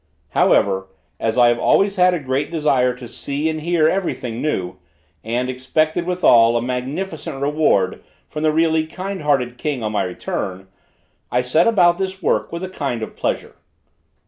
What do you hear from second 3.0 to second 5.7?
see and hear every thing new, and